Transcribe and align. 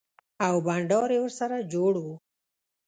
او 0.45 0.55
بنډار 0.65 1.09
يې 1.15 1.19
ورسره 1.23 1.57
جوړ 1.73 1.93
و. 2.03 2.05